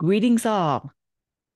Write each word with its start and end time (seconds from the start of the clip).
Greetings, 0.00 0.46
all. 0.46 0.94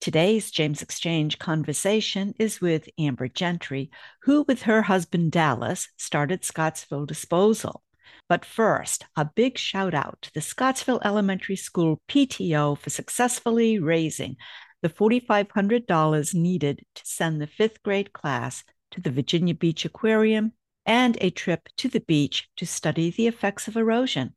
Today's 0.02 0.50
James 0.50 0.83
Exchange 0.83 1.39
conversation 1.39 2.34
is 2.38 2.60
with 2.60 2.90
Amber 2.98 3.26
Gentry, 3.26 3.90
who, 4.24 4.44
with 4.46 4.64
her 4.64 4.82
husband 4.82 5.32
Dallas, 5.32 5.89
started 5.97 6.44
Scottsville 6.44 7.07
Disposal. 7.07 7.83
But 8.29 8.45
first, 8.45 9.07
a 9.16 9.25
big 9.25 9.57
shout 9.57 9.95
out 9.95 10.18
to 10.20 10.34
the 10.34 10.43
Scottsville 10.43 11.00
Elementary 11.02 11.57
School 11.57 12.02
PTO 12.07 12.77
for 12.77 12.91
successfully 12.91 13.79
raising 13.79 14.37
the 14.83 14.91
$4,500 14.91 16.35
needed 16.35 16.85
to 16.97 17.03
send 17.03 17.41
the 17.41 17.47
fifth 17.47 17.83
grade 17.83 18.13
class 18.13 18.63
to 18.91 19.01
the 19.01 19.11
Virginia 19.11 19.55
Beach 19.55 19.87
Aquarium 19.87 20.53
and 20.85 21.17
a 21.23 21.31
trip 21.31 21.71
to 21.79 21.89
the 21.89 22.01
beach 22.01 22.51
to 22.59 22.67
study 22.67 23.11
the 23.11 23.27
effects 23.27 23.69
of 23.69 23.77
erosion 23.79 24.35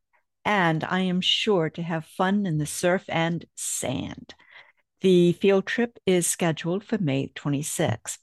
and 0.47 0.85
I 0.85 1.01
am 1.01 1.19
sure 1.19 1.69
to 1.69 1.81
have 1.81 2.05
fun 2.05 2.45
in 2.45 2.57
the 2.57 2.65
surf 2.65 3.03
and 3.09 3.43
sand. 3.55 4.33
The 5.01 5.33
field 5.33 5.65
trip 5.65 5.99
is 6.05 6.25
scheduled 6.25 6.85
for 6.85 6.97
May 6.97 7.33
26. 7.35 8.17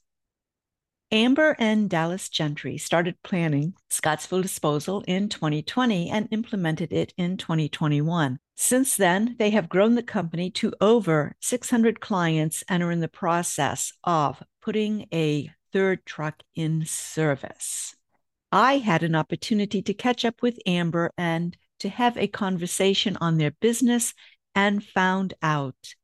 Amber 1.13 1.55
and 1.59 1.91
Dallas 1.91 2.31
Gentry 2.31 2.79
started 2.79 3.23
planning 3.23 3.75
Scottsville 3.91 4.41
Disposal 4.41 5.05
in 5.07 5.29
2020 5.29 6.09
and 6.09 6.27
implemented 6.31 6.95
it 6.95 7.13
in 7.19 7.37
2021. 7.37 8.39
Since 8.57 8.97
then, 8.97 9.37
they 9.39 9.51
have 9.51 9.69
grown 9.69 9.95
the 9.95 10.03
company 10.03 10.51
to 10.53 10.73
over 10.81 11.37
600 11.41 12.01
clients 12.01 12.65
and 12.71 12.83
are 12.83 12.91
in 12.91 13.01
the 13.01 13.07
process 13.09 13.93
of 14.03 14.43
putting 14.63 15.09
a 15.13 15.51
third 15.75 16.07
truck 16.07 16.43
in 16.55 16.87
service. 16.87 17.95
I 18.51 18.79
had 18.79 19.03
an 19.03 19.15
opportunity 19.15 19.83
to 19.83 19.93
catch 19.93 20.25
up 20.25 20.41
with 20.41 20.59
Amber 20.65 21.11
and 21.19 21.57
to 21.81 21.89
have 21.89 22.17
a 22.17 22.27
conversation 22.27 23.17
on 23.21 23.39
their 23.39 23.51
business 23.51 24.15
and 24.55 24.85
found 24.85 25.35
out 25.43 25.95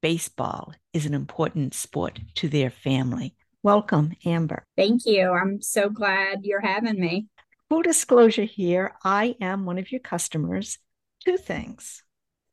baseball 0.00 0.74
is 0.92 1.06
an 1.06 1.14
important 1.14 1.74
sport 1.74 2.20
to 2.34 2.48
their 2.48 2.70
family. 2.70 3.34
Welcome, 3.62 4.12
Amber. 4.24 4.66
Thank 4.76 5.06
you. 5.06 5.30
I'm 5.30 5.62
so 5.62 5.88
glad 5.88 6.40
you're 6.42 6.60
having 6.60 6.98
me. 6.98 7.26
Full 7.68 7.82
disclosure 7.82 8.44
here 8.44 8.94
I 9.04 9.36
am 9.40 9.64
one 9.64 9.78
of 9.78 9.92
your 9.92 10.00
customers. 10.00 10.78
Two 11.24 11.36
things, 11.36 12.02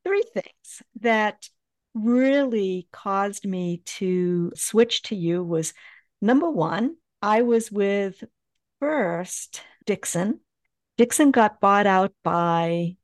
three 0.05 0.23
things 0.33 0.83
that 1.01 1.49
really 1.95 2.87
caused 2.91 3.45
me 3.45 3.81
to 3.83 4.51
switch 4.55 5.01
to 5.03 5.15
you 5.15 5.43
was 5.43 5.73
number 6.21 6.49
one, 6.49 6.95
I 7.21 7.41
was 7.41 7.71
with 7.71 8.23
first 8.79 9.61
Dixon 9.85 10.39
Dixon 10.99 11.31
got 11.31 11.61
bought 11.61 11.87
out 11.87 12.11
by 12.25 12.97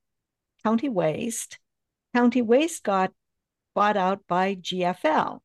County 0.65 0.89
Waste. 0.89 1.59
County 2.13 2.41
Waste 2.41 2.83
got 2.83 3.13
bought 3.73 3.95
out 3.95 4.27
by 4.27 4.55
GFL. 4.55 5.39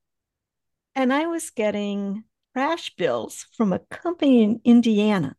And 0.96 1.12
I 1.12 1.28
was 1.28 1.50
getting 1.50 2.24
trash 2.52 2.92
bills 2.96 3.46
from 3.56 3.72
a 3.72 3.78
company 3.78 4.42
in 4.42 4.60
Indiana. 4.64 5.36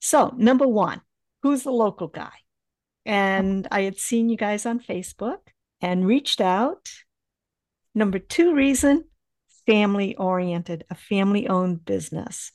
So, 0.00 0.32
number 0.34 0.66
one, 0.66 1.02
who's 1.42 1.64
the 1.64 1.72
local 1.72 2.08
guy? 2.08 2.32
And 3.04 3.68
I 3.70 3.82
had 3.82 3.98
seen 3.98 4.30
you 4.30 4.38
guys 4.38 4.64
on 4.64 4.80
Facebook 4.80 5.40
and 5.82 6.06
reached 6.06 6.40
out. 6.40 6.88
Number 7.94 8.18
two 8.18 8.54
reason, 8.54 9.04
family 9.66 10.16
oriented, 10.16 10.86
a 10.88 10.94
family 10.94 11.48
owned 11.48 11.84
business. 11.84 12.52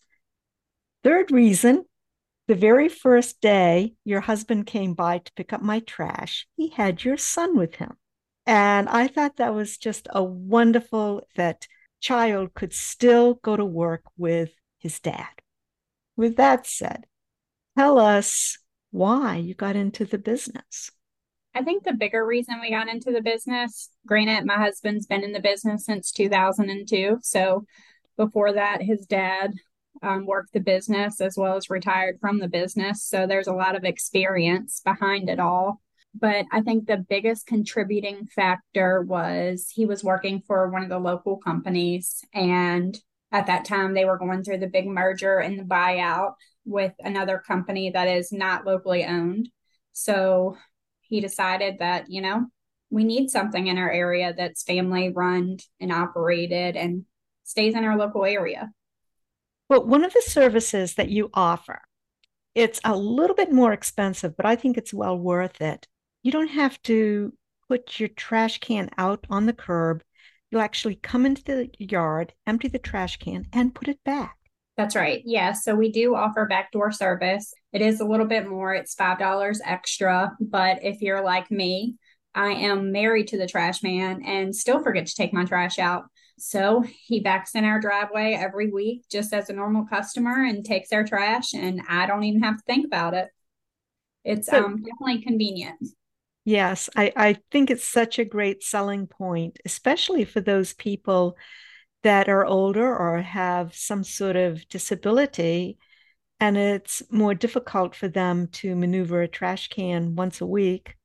Third 1.04 1.30
reason, 1.30 1.86
the 2.48 2.56
very 2.56 2.90
first 2.90 3.42
day 3.42 3.94
your 4.04 4.22
husband 4.22 4.66
came 4.66 4.94
by 4.94 5.20
to 5.20 5.34
pick 5.34 5.54
up 5.54 5.62
my 5.62 5.80
trash, 5.80 6.48
he 6.56 6.70
had 6.70 7.04
your 7.04 7.18
son 7.18 7.58
with 7.58 7.76
him. 7.76 7.94
And 8.46 8.90
I 8.90 9.08
thought 9.08 9.38
that 9.38 9.56
was 9.56 9.78
just 9.78 10.08
a 10.10 10.24
wonderful 10.24 11.22
that 11.36 11.68
child 12.02 12.54
could 12.54 12.74
still 12.74 13.36
go 13.36 13.56
to 13.56 13.64
work 13.64 14.04
with 14.18 14.52
his 14.80 15.00
dad. 15.00 15.30
With 16.18 16.36
that 16.36 16.68
said, 16.68 17.06
tell 17.78 17.98
us 17.98 18.58
why 18.92 19.38
you 19.38 19.56
got 19.56 19.78
into 19.78 20.06
the 20.06 20.18
business. 20.18 20.92
I 21.56 21.64
think 21.64 21.84
the 21.84 21.94
bigger 21.94 22.26
reason 22.26 22.60
we 22.60 22.72
got 22.72 22.90
into 22.90 23.12
the 23.12 23.22
business, 23.22 23.90
granted, 24.06 24.46
my 24.46 24.58
husband's 24.58 25.06
been 25.06 25.24
in 25.24 25.32
the 25.32 25.40
business 25.40 25.86
since 25.86 26.12
2002. 26.12 27.20
So 27.22 27.66
before 28.18 28.54
that, 28.54 28.82
his 28.82 29.06
dad 29.06 29.54
um, 30.04 30.26
worked 30.26 30.54
the 30.54 30.60
business 30.60 31.22
as 31.22 31.36
well 31.38 31.56
as 31.56 31.70
retired 31.70 32.18
from 32.20 32.40
the 32.40 32.48
business. 32.48 33.04
So 33.04 33.26
there's 33.26 33.48
a 33.48 33.54
lot 33.54 33.76
of 33.76 33.84
experience 33.84 34.82
behind 34.84 35.30
it 35.30 35.40
all. 35.40 35.82
But 36.14 36.46
I 36.52 36.62
think 36.62 36.86
the 36.86 36.98
biggest 36.98 37.48
contributing 37.48 38.28
factor 38.28 39.02
was 39.02 39.70
he 39.74 39.86
was 39.86 40.04
working 40.04 40.44
for 40.46 40.70
one 40.70 40.84
of 40.84 40.90
the 40.90 41.00
local 41.00 41.38
companies. 41.38 42.24
And 42.34 42.96
at 43.32 43.48
that 43.48 43.66
time, 43.66 43.94
they 43.94 44.06
were 44.06 44.20
going 44.20 44.44
through 44.44 44.60
the 44.60 44.68
big 44.68 44.86
merger 44.88 45.40
and 45.40 45.58
the 45.58 45.64
buyout 45.64 46.34
with 46.66 46.94
another 47.00 47.40
company 47.40 47.90
that 47.90 48.08
is 48.08 48.32
not 48.32 48.66
locally 48.66 49.06
owned. 49.06 49.50
So 49.94 50.58
he 51.02 51.20
decided 51.20 51.80
that, 51.80 52.10
you 52.10 52.22
know, 52.22 52.46
we 52.92 53.04
need 53.04 53.30
something 53.30 53.66
in 53.66 53.80
our 53.80 53.92
area 53.92 54.36
that's 54.38 54.62
family 54.62 55.10
run 55.10 55.58
and 55.80 55.92
operated 55.92 56.76
and 56.76 57.06
stays 57.44 57.76
in 57.76 57.84
our 57.84 57.98
local 57.98 58.24
area. 58.24 58.70
But 59.70 59.88
one 59.88 60.04
of 60.04 60.14
the 60.14 60.22
services 60.22 60.96
that 60.96 61.10
you 61.10 61.30
offer, 61.34 61.82
it's 62.56 62.80
a 62.84 62.96
little 62.96 63.36
bit 63.36 63.52
more 63.52 63.74
expensive, 63.74 64.38
but 64.38 64.46
I 64.46 64.56
think 64.56 64.78
it's 64.78 64.94
well 64.94 65.18
worth 65.18 65.62
it. 65.62 65.88
You 66.22 66.32
don't 66.32 66.50
have 66.50 66.82
to 66.84 67.34
put 67.68 68.00
your 68.00 68.10
trash 68.10 68.60
can 68.60 68.90
out 68.98 69.26
on 69.30 69.46
the 69.46 69.54
curb. 69.54 70.04
You'll 70.52 70.62
actually 70.62 70.96
come 70.96 71.26
into 71.26 71.44
the 71.44 71.70
yard, 71.80 72.34
empty 72.46 72.68
the 72.68 72.78
trash 72.78 73.18
can, 73.18 73.48
and 73.52 73.74
put 73.74 73.88
it 73.88 74.04
back. 74.04 74.38
That's 74.78 74.96
right. 74.96 75.22
Yeah. 75.26 75.54
So 75.54 75.76
we 75.76 75.92
do 75.92 76.16
offer 76.16 76.46
backdoor 76.46 76.92
service. 76.92 77.54
It 77.72 77.82
is 77.82 78.00
a 78.00 78.06
little 78.06 78.26
bit 78.26 78.48
more, 78.48 78.74
it's 78.74 78.96
$5 78.96 79.60
extra. 79.66 80.32
But 80.40 80.84
if 80.84 81.02
you're 81.02 81.24
like 81.24 81.50
me, 81.52 81.96
I 82.36 82.50
am 82.50 82.92
married 82.92 83.28
to 83.30 83.38
the 83.38 83.48
trash 83.48 83.84
man 83.84 84.24
and 84.26 84.56
still 84.56 84.82
forget 84.82 85.06
to 85.08 85.16
take 85.16 85.34
my 85.34 85.46
trash 85.46 85.78
out. 85.78 86.06
So 86.38 86.82
he 86.82 87.20
backs 87.20 87.56
in 87.56 87.64
our 87.64 87.80
driveway 87.80 88.34
every 88.34 88.70
week 88.72 89.04
just 89.10 89.34
as 89.34 89.50
a 89.50 89.54
normal 89.54 89.86
customer 89.86 90.44
and 90.44 90.66
takes 90.66 90.92
our 90.92 91.04
trash, 91.04 91.54
and 91.54 91.82
I 91.88 92.06
don't 92.06 92.24
even 92.24 92.44
have 92.44 92.58
to 92.58 92.64
think 92.66 92.86
about 92.86 93.14
it. 93.14 93.30
It's 94.24 94.48
so, 94.48 94.66
um, 94.66 94.78
definitely 94.78 95.22
convenient. 95.22 95.80
Yes, 96.46 96.90
I, 96.96 97.14
I 97.16 97.38
think 97.52 97.72
it's 97.72 97.88
such 97.88 98.20
a 98.20 98.26
great 98.26 98.64
selling 98.64 99.08
point, 99.08 99.60
especially 99.66 100.26
for 100.26 100.42
those 100.42 100.74
people 100.74 101.38
that 102.04 102.28
are 102.28 102.46
older 102.46 102.94
or 102.96 103.22
have 103.22 103.74
some 103.76 104.04
sort 104.04 104.36
of 104.36 104.68
disability. 104.68 105.78
And 106.40 106.58
it's 106.58 107.02
more 107.10 107.34
difficult 107.34 107.96
for 107.96 108.10
them 108.10 108.48
to 108.48 108.76
maneuver 108.76 109.22
a 109.22 109.28
trash 109.28 109.70
can 109.70 110.16
once 110.16 110.42
a 110.42 110.46
week 110.46 110.96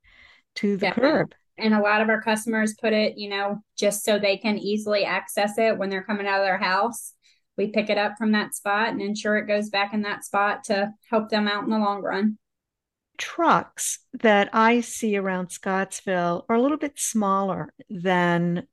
to 0.57 0.77
the 0.77 0.87
Definitely. 0.87 1.21
curb 1.21 1.35
and 1.59 1.75
a 1.75 1.81
lot 1.81 2.01
of 2.01 2.09
our 2.09 2.23
customers 2.23 2.75
put 2.81 2.93
it, 2.93 3.19
you 3.19 3.29
know, 3.29 3.63
just 3.77 4.05
so 4.05 4.19
they 4.19 4.37
can 4.37 4.59
easily 4.59 5.05
access 5.05 5.59
it 5.59 5.77
when 5.77 5.91
they're 5.91 6.05
coming 6.05 6.27
out 6.27 6.41
of 6.41 6.47
their 6.47 6.59
house. 6.59 7.15
We 7.57 7.69
pick 7.69 7.91
it 7.91 7.99
up 7.99 8.15
from 8.17 8.33
that 8.33 8.55
spot 8.55 8.91
and 8.91 9.03
ensure 9.03 9.37
it 9.37 9.49
goes 9.49 9.69
back 9.69 9.93
in 9.93 10.03
that 10.03 10.25
spot 10.25 10.65
to 10.65 10.93
help 11.11 11.29
them 11.29 11.49
out 11.49 11.65
in 11.65 11.71
the 11.71 11.79
long 11.79 12.03
run. 12.03 12.39
Trucks 13.17 13.99
that 14.21 14.49
I 14.53 14.81
see 14.81 15.17
around 15.17 15.51
Scottsville 15.51 16.47
are 16.49 16.57
a 16.57 16.63
little 16.63 16.77
bit 16.77 16.99
smaller 17.01 17.73
than 17.91 18.69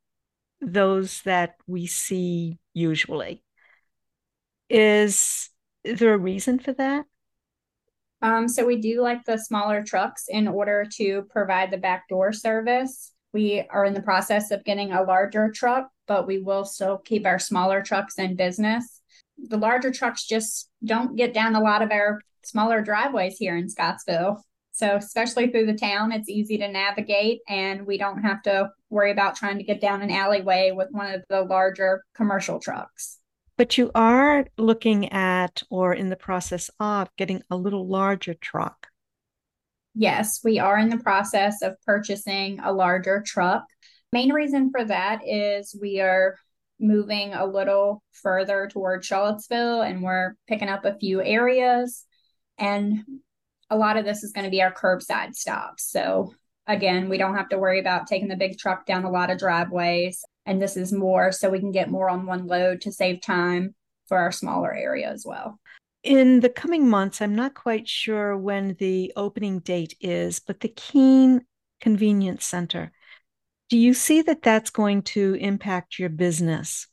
those 0.61 1.21
that 1.23 1.55
we 1.65 1.87
see 1.87 2.59
usually. 2.73 3.43
Is 4.69 5.49
there 5.83 6.13
a 6.13 6.17
reason 6.17 6.59
for 6.59 6.73
that? 6.73 7.05
Um, 8.21 8.47
so 8.47 8.65
we 8.65 8.77
do 8.77 9.01
like 9.01 9.23
the 9.25 9.37
smaller 9.37 9.83
trucks 9.83 10.25
in 10.29 10.47
order 10.47 10.85
to 10.97 11.23
provide 11.29 11.71
the 11.71 11.77
backdoor 11.77 12.33
service. 12.33 13.11
We 13.33 13.65
are 13.69 13.85
in 13.85 13.93
the 13.93 14.01
process 14.01 14.51
of 14.51 14.63
getting 14.63 14.93
a 14.93 15.03
larger 15.03 15.51
truck, 15.51 15.89
but 16.07 16.25
we 16.25 16.39
will 16.39 16.65
still 16.65 16.97
keep 16.97 17.25
our 17.25 17.39
smaller 17.39 17.81
trucks 17.81 18.17
in 18.17 18.35
business. 18.35 19.01
The 19.37 19.57
larger 19.57 19.91
trucks 19.91 20.25
just 20.25 20.69
don't 20.83 21.17
get 21.17 21.33
down 21.33 21.55
a 21.55 21.61
lot 21.61 21.81
of 21.81 21.91
our 21.91 22.21
smaller 22.45 22.81
driveways 22.81 23.37
here 23.37 23.57
in 23.57 23.69
Scottsville. 23.69 24.41
So, 24.71 24.95
especially 24.97 25.47
through 25.47 25.67
the 25.67 25.73
town, 25.73 26.11
it's 26.11 26.29
easy 26.29 26.57
to 26.57 26.67
navigate, 26.67 27.39
and 27.47 27.85
we 27.85 27.97
don't 27.97 28.21
have 28.23 28.41
to 28.43 28.71
worry 28.89 29.11
about 29.11 29.37
trying 29.37 29.57
to 29.57 29.63
get 29.63 29.79
down 29.79 30.01
an 30.01 30.11
alleyway 30.11 30.71
with 30.71 30.89
one 30.91 31.13
of 31.13 31.23
the 31.29 31.43
larger 31.43 32.03
commercial 32.13 32.59
trucks. 32.59 33.19
But 33.57 33.77
you 33.77 33.89
are 33.95 34.47
looking 34.57 35.11
at 35.11 35.63
or 35.69 35.93
in 35.93 36.09
the 36.09 36.17
process 36.17 36.69
of 36.79 37.09
getting 37.15 37.41
a 37.49 37.55
little 37.55 37.87
larger 37.87 38.33
truck. 38.33 38.87
Yes, 39.93 40.41
we 40.43 40.59
are 40.59 40.77
in 40.77 40.89
the 40.89 40.97
process 40.97 41.61
of 41.61 41.75
purchasing 41.85 42.59
a 42.59 42.73
larger 42.73 43.23
truck. 43.25 43.63
Main 44.11 44.33
reason 44.33 44.71
for 44.71 44.83
that 44.83 45.21
is 45.25 45.77
we 45.79 46.01
are 46.01 46.35
moving 46.81 47.33
a 47.33 47.45
little 47.45 48.03
further 48.11 48.67
toward 48.69 49.05
Charlottesville 49.05 49.81
and 49.81 50.03
we're 50.03 50.35
picking 50.47 50.67
up 50.67 50.83
a 50.83 50.97
few 50.97 51.21
areas. 51.21 52.05
And 52.57 53.03
a 53.69 53.77
lot 53.77 53.95
of 53.95 54.03
this 54.03 54.21
is 54.21 54.33
going 54.33 54.43
to 54.43 54.51
be 54.51 54.61
our 54.61 54.73
curbside 54.73 55.33
stops. 55.33 55.89
So 55.89 56.33
again, 56.67 57.07
we 57.07 57.17
don't 57.17 57.35
have 57.35 57.49
to 57.49 57.57
worry 57.57 57.79
about 57.79 58.07
taking 58.07 58.27
the 58.27 58.35
big 58.35 58.57
truck 58.57 58.85
down 58.85 59.05
a 59.05 59.09
lot 59.09 59.29
of 59.29 59.37
driveways. 59.37 60.24
And 60.45 60.61
this 60.61 60.77
is 60.77 60.91
more 60.91 61.31
so 61.31 61.49
we 61.49 61.59
can 61.59 61.71
get 61.71 61.89
more 61.89 62.09
on 62.09 62.25
one 62.25 62.47
load 62.47 62.81
to 62.81 62.91
save 62.91 63.21
time 63.21 63.73
for 64.07 64.17
our 64.17 64.31
smaller 64.31 64.73
area 64.73 65.09
as 65.09 65.25
well. 65.25 65.59
In 66.03 66.39
the 66.39 66.49
coming 66.49 66.87
months, 66.87 67.21
I'm 67.21 67.35
not 67.35 67.55
quite 67.55 67.87
sure 67.87 68.37
when 68.37 68.75
the 68.79 69.11
opening 69.15 69.59
date 69.59 69.95
is, 69.99 70.39
but 70.39 70.59
the 70.59 70.67
Keene 70.67 71.41
Convenience 71.81 72.45
Center, 72.45 72.91
do 73.69 73.77
you 73.77 73.95
see 73.95 74.21
that 74.21 74.43
that's 74.43 74.69
going 74.69 75.01
to 75.01 75.33
impact 75.35 75.97
your 75.97 76.09
business? 76.09 76.87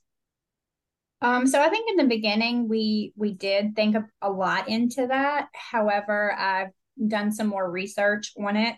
Um, 1.21 1.47
so 1.47 1.63
I 1.63 1.69
think 1.69 1.89
in 1.91 1.97
the 1.97 2.15
beginning 2.15 2.69
we 2.69 3.13
we 3.17 3.33
did 3.33 3.77
think 3.77 3.97
a 4.23 4.31
lot 4.31 4.69
into 4.69 5.07
that. 5.07 5.49
However, 5.55 6.33
I've 6.33 6.71
done 7.07 7.31
some 7.31 7.47
more 7.47 7.71
research 7.71 8.33
on 8.37 8.57
it. 8.57 8.77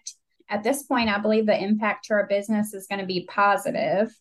At 0.50 0.62
this 0.62 0.82
point, 0.82 1.08
I 1.08 1.18
believe 1.18 1.46
the 1.46 1.58
impact 1.58 2.06
to 2.06 2.14
our 2.14 2.26
business 2.26 2.74
is 2.74 2.86
going 2.86 3.00
to 3.00 3.06
be 3.06 3.26
positive. 3.30 4.14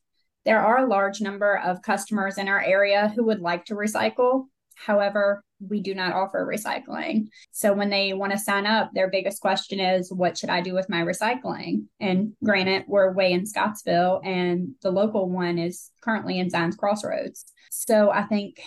There 0.45 0.61
are 0.61 0.79
a 0.79 0.87
large 0.87 1.21
number 1.21 1.57
of 1.57 1.81
customers 1.81 2.37
in 2.37 2.47
our 2.47 2.61
area 2.61 3.11
who 3.15 3.25
would 3.25 3.39
like 3.39 3.65
to 3.65 3.75
recycle. 3.75 4.45
However, 4.75 5.43
we 5.65 5.79
do 5.79 5.95
not 5.95 6.13
offer 6.13 6.45
recycling. 6.45 7.27
So 7.51 7.73
when 7.73 7.89
they 7.89 8.11
want 8.11 8.33
to 8.33 8.37
sign 8.37 8.65
up, 8.65 8.89
their 8.93 9.09
biggest 9.09 9.39
question 9.39 9.79
is, 9.79 10.11
what 10.11 10.37
should 10.37 10.49
I 10.49 10.59
do 10.59 10.73
with 10.73 10.89
my 10.89 11.01
recycling? 11.01 11.85
And 12.01 12.33
granted, 12.43 12.83
we're 12.87 13.13
way 13.13 13.31
in 13.31 13.45
Scottsville, 13.45 14.19
and 14.25 14.75
the 14.81 14.91
local 14.91 15.29
one 15.29 15.57
is 15.57 15.89
currently 16.01 16.39
in 16.39 16.49
Zion's 16.49 16.75
Crossroads. 16.75 17.45
So 17.71 18.11
I 18.11 18.23
think 18.23 18.61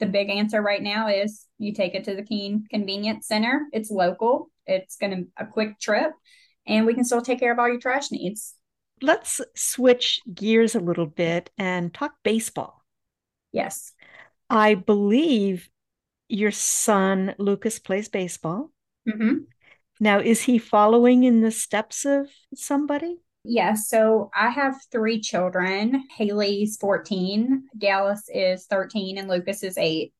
the 0.00 0.06
big 0.06 0.28
answer 0.28 0.60
right 0.60 0.82
now 0.82 1.06
is 1.06 1.46
you 1.58 1.72
take 1.72 1.94
it 1.94 2.04
to 2.04 2.16
the 2.16 2.24
Keene 2.24 2.64
Convenience 2.68 3.28
Center. 3.28 3.66
It's 3.72 3.90
local. 3.90 4.50
It's 4.66 4.96
going 4.96 5.12
to 5.12 5.26
a 5.36 5.46
quick 5.46 5.78
trip, 5.78 6.10
and 6.66 6.84
we 6.84 6.94
can 6.94 7.04
still 7.04 7.22
take 7.22 7.38
care 7.38 7.52
of 7.52 7.60
all 7.60 7.68
your 7.68 7.78
trash 7.78 8.10
needs. 8.10 8.54
Let's 9.02 9.40
switch 9.54 10.20
gears 10.32 10.74
a 10.74 10.80
little 10.80 11.06
bit 11.06 11.50
and 11.58 11.92
talk 11.92 12.14
baseball. 12.22 12.82
Yes. 13.52 13.92
I 14.48 14.74
believe 14.74 15.68
your 16.28 16.50
son 16.50 17.34
Lucas 17.38 17.78
plays 17.78 18.08
baseball. 18.08 18.70
Mm-hmm. 19.08 19.44
Now, 20.00 20.20
is 20.20 20.42
he 20.42 20.58
following 20.58 21.24
in 21.24 21.40
the 21.40 21.50
steps 21.50 22.04
of 22.04 22.28
somebody? 22.54 23.20
Yes. 23.44 23.88
So 23.88 24.30
I 24.34 24.48
have 24.50 24.76
three 24.90 25.20
children. 25.20 26.04
Haley's 26.16 26.76
14, 26.78 27.64
Dallas 27.76 28.22
is 28.32 28.66
13, 28.66 29.18
and 29.18 29.28
Lucas 29.28 29.62
is 29.62 29.76
eight. 29.76 30.14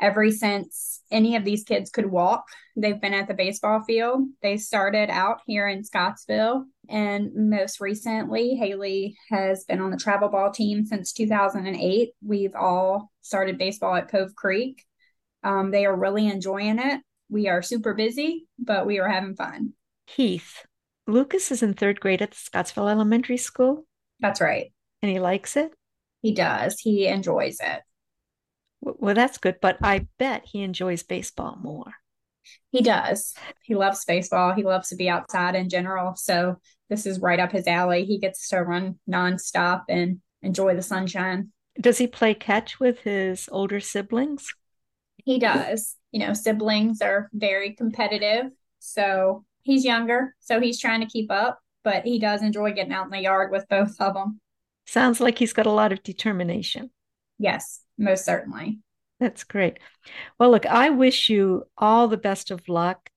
Ever 0.00 0.30
since 0.30 1.02
any 1.10 1.34
of 1.34 1.44
these 1.44 1.64
kids 1.64 1.90
could 1.90 2.06
walk, 2.06 2.46
they've 2.76 3.00
been 3.00 3.14
at 3.14 3.26
the 3.26 3.34
baseball 3.34 3.82
field. 3.82 4.28
They 4.42 4.56
started 4.56 5.10
out 5.10 5.40
here 5.46 5.66
in 5.66 5.82
Scottsville. 5.82 6.66
And 6.88 7.50
most 7.50 7.80
recently, 7.80 8.54
Haley 8.54 9.16
has 9.30 9.64
been 9.64 9.80
on 9.80 9.90
the 9.90 9.96
travel 9.96 10.28
ball 10.28 10.52
team 10.52 10.84
since 10.84 11.12
2008. 11.12 12.10
We've 12.24 12.54
all 12.54 13.10
started 13.22 13.58
baseball 13.58 13.96
at 13.96 14.10
Cove 14.10 14.34
Creek. 14.36 14.84
Um, 15.42 15.70
they 15.70 15.84
are 15.84 15.96
really 15.96 16.28
enjoying 16.28 16.78
it. 16.78 17.00
We 17.28 17.48
are 17.48 17.60
super 17.60 17.94
busy, 17.94 18.46
but 18.58 18.86
we 18.86 18.98
are 19.00 19.08
having 19.08 19.34
fun. 19.34 19.74
Heath, 20.06 20.64
Lucas 21.06 21.50
is 21.50 21.62
in 21.62 21.74
third 21.74 22.00
grade 22.00 22.22
at 22.22 22.30
the 22.30 22.36
Scottsville 22.36 22.88
Elementary 22.88 23.36
School. 23.36 23.86
That's 24.20 24.40
right. 24.40 24.72
And 25.02 25.10
he 25.10 25.18
likes 25.20 25.56
it? 25.56 25.72
He 26.22 26.34
does. 26.34 26.78
He 26.80 27.06
enjoys 27.06 27.58
it. 27.60 27.82
Well, 28.80 29.14
that's 29.14 29.38
good, 29.38 29.56
but 29.60 29.78
I 29.82 30.06
bet 30.18 30.46
he 30.46 30.62
enjoys 30.62 31.02
baseball 31.02 31.58
more. 31.60 31.94
He 32.70 32.80
does. 32.82 33.34
He 33.62 33.74
loves 33.74 34.04
baseball. 34.04 34.54
He 34.54 34.62
loves 34.62 34.88
to 34.88 34.96
be 34.96 35.08
outside 35.08 35.54
in 35.54 35.68
general. 35.68 36.16
So 36.16 36.56
this 36.88 37.06
is 37.06 37.20
right 37.20 37.40
up 37.40 37.52
his 37.52 37.66
alley. 37.66 38.04
He 38.04 38.18
gets 38.18 38.48
to 38.48 38.62
run 38.62 38.98
nonstop 39.08 39.84
and 39.88 40.20
enjoy 40.42 40.74
the 40.74 40.82
sunshine. 40.82 41.52
Does 41.80 41.98
he 41.98 42.06
play 42.06 42.34
catch 42.34 42.80
with 42.80 43.00
his 43.00 43.48
older 43.52 43.80
siblings? 43.80 44.48
He 45.24 45.38
does. 45.38 45.96
You 46.12 46.20
know, 46.20 46.32
siblings 46.32 47.02
are 47.02 47.28
very 47.32 47.74
competitive. 47.74 48.46
So 48.78 49.44
he's 49.62 49.84
younger. 49.84 50.34
So 50.40 50.60
he's 50.60 50.80
trying 50.80 51.00
to 51.00 51.06
keep 51.06 51.30
up, 51.30 51.58
but 51.84 52.04
he 52.04 52.18
does 52.18 52.42
enjoy 52.42 52.72
getting 52.72 52.92
out 52.92 53.04
in 53.04 53.10
the 53.10 53.20
yard 53.20 53.50
with 53.52 53.68
both 53.68 54.00
of 54.00 54.14
them. 54.14 54.40
Sounds 54.86 55.20
like 55.20 55.38
he's 55.38 55.52
got 55.52 55.66
a 55.66 55.72
lot 55.72 55.92
of 55.92 56.02
determination. 56.02 56.90
Yes, 57.38 57.80
most 57.96 58.24
certainly. 58.24 58.80
That's 59.20 59.44
great. 59.44 59.78
Well, 60.38 60.50
look, 60.50 60.66
I 60.66 60.90
wish 60.90 61.28
you 61.28 61.64
all 61.76 62.08
the 62.08 62.16
best 62.16 62.50
of 62.50 62.68
luck 62.68 63.10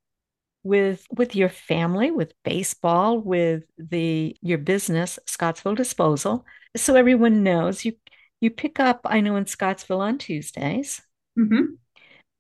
with 0.63 1.05
with 1.11 1.35
your 1.35 1.49
family, 1.49 2.11
with 2.11 2.33
baseball, 2.43 3.19
with 3.19 3.63
the 3.77 4.35
your 4.41 4.57
business, 4.57 5.19
Scottsville 5.25 5.75
Disposal. 5.75 6.45
So 6.75 6.95
everyone 6.95 7.43
knows 7.43 7.83
you 7.85 7.93
you 8.41 8.49
pick 8.49 8.79
up, 8.79 9.01
I 9.05 9.21
know 9.21 9.35
in 9.35 9.45
Scottsville 9.45 10.01
on 10.01 10.17
Tuesdays. 10.17 11.01
Mm-hmm. 11.37 11.75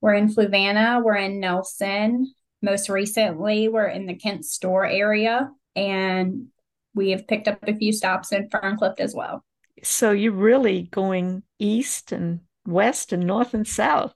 We're 0.00 0.14
in 0.14 0.34
Fluvanna. 0.34 1.00
We're 1.00 1.14
in 1.14 1.38
Nelson. 1.38 2.34
Most 2.60 2.88
recently, 2.88 3.68
we're 3.68 3.86
in 3.86 4.06
the 4.06 4.16
Kent 4.16 4.44
Store 4.46 4.84
area. 4.84 5.48
And 5.76 6.48
we 6.94 7.10
have 7.10 7.26
picked 7.26 7.48
up 7.48 7.58
a 7.66 7.74
few 7.74 7.92
stops 7.92 8.32
in 8.32 8.48
Ferncliff 8.48 8.98
as 8.98 9.14
well. 9.14 9.44
So 9.82 10.12
you're 10.12 10.32
really 10.32 10.82
going 10.90 11.42
east 11.58 12.12
and 12.12 12.40
west 12.66 13.12
and 13.12 13.26
north 13.26 13.54
and 13.54 13.66
south. 13.66 14.14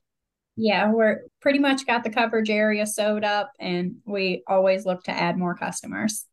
Yeah, 0.56 0.90
we're 0.90 1.24
pretty 1.40 1.58
much 1.58 1.86
got 1.86 2.02
the 2.02 2.10
coverage 2.10 2.48
area 2.48 2.86
sewed 2.86 3.24
up, 3.24 3.52
and 3.60 3.96
we 4.06 4.42
always 4.46 4.86
look 4.86 5.04
to 5.04 5.10
add 5.10 5.36
more 5.36 5.54
customers. 5.54 6.24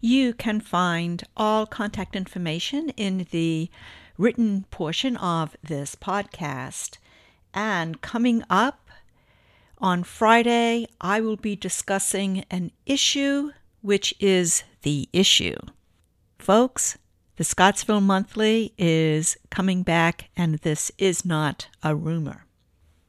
You 0.00 0.32
can 0.32 0.60
find 0.60 1.24
all 1.36 1.66
contact 1.66 2.14
information 2.14 2.90
in 2.90 3.26
the 3.32 3.68
written 4.16 4.64
portion 4.70 5.16
of 5.16 5.56
this 5.62 5.96
podcast. 5.96 6.98
And 7.52 8.00
coming 8.00 8.44
up 8.48 8.90
on 9.78 10.04
Friday, 10.04 10.86
I 11.00 11.20
will 11.20 11.36
be 11.36 11.56
discussing 11.56 12.44
an 12.50 12.70
issue 12.86 13.50
which 13.80 14.14
is 14.20 14.64
the 14.82 15.08
issue. 15.12 15.56
Folks, 16.38 16.98
The 17.36 17.44
Scottsville 17.44 18.00
Monthly 18.00 18.72
is 18.78 19.36
coming 19.50 19.82
back, 19.82 20.30
and 20.36 20.56
this 20.58 20.90
is 20.98 21.24
not 21.24 21.68
a 21.82 21.94
rumor. 21.94 22.46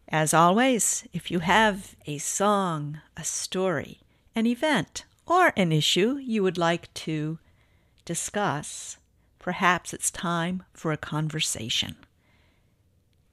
As 0.08 0.34
always, 0.34 1.08
if 1.14 1.30
you 1.30 1.40
have 1.40 1.96
a 2.06 2.18
song, 2.18 3.00
a 3.16 3.24
story, 3.24 4.00
an 4.36 4.48
event, 4.48 5.06
or 5.28 5.54
an 5.56 5.72
issue 5.72 6.18
you 6.18 6.42
would 6.42 6.58
like 6.58 6.92
to 6.96 7.38
discuss, 8.06 8.98
perhaps 9.38 9.94
it's 9.94 10.10
time 10.10 10.64
for 10.74 10.92
a 10.92 10.98
conversation. 10.98 11.96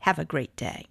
Have 0.01 0.19
a 0.19 0.25
great 0.25 0.55
day. 0.57 0.87